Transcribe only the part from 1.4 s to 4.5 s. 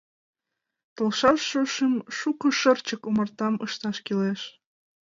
шошым шуко шырчык омартам ышташ кӱлеш.